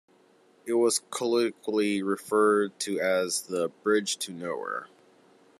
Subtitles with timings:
[0.65, 4.87] It was colloquially referred to as "The Bridge to Nowhere".